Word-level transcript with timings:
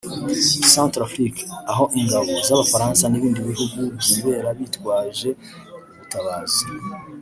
Centrafrique 0.73 1.41
aho 1.71 1.83
ingabo 1.99 2.29
z’Abafaransa 2.47 3.03
n’ibindi 3.07 3.39
bihugu 3.49 3.77
byibera 3.99 4.49
bitwaje 4.59 5.29
ubutabazi 5.91 6.65